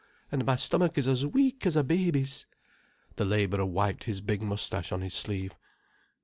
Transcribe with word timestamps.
And 0.31 0.43
my 0.45 0.55
stomach 0.55 0.97
is 0.97 1.05
as 1.07 1.27
weak 1.27 1.63
as 1.67 1.75
a 1.75 1.83
baby's." 1.83 2.47
The 3.17 3.23
labourer 3.23 3.67
wiped 3.67 4.05
his 4.05 4.19
big 4.19 4.41
moustache 4.41 4.91
on 4.91 5.01
his 5.01 5.13
sleeve. 5.13 5.53